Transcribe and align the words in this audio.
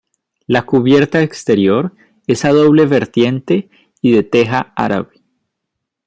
La 0.47 0.63
cubierta 0.63 1.21
exterior 1.21 1.93
es 2.25 2.43
a 2.43 2.51
doble 2.53 2.87
vertiente 2.87 3.69
y 4.01 4.13
de 4.13 4.23
teja 4.23 4.73
árabe. 4.75 5.21